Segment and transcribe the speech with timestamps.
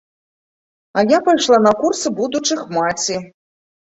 [1.01, 3.21] А я пайшла на курсы будучых маці.